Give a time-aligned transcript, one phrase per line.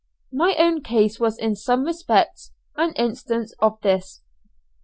[0.33, 4.23] My own case was in some respects an instance of this.